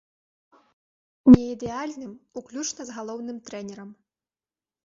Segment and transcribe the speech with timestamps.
[1.31, 3.89] Не ідэальным, уключна з галоўным трэнерам.